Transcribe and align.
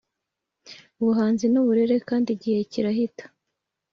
ubuhanzi 1.01 1.45
ni 1.47 1.59
burebure, 1.65 1.95
kandi 2.09 2.27
igihe 2.35 2.59
kirahita, 2.71 3.25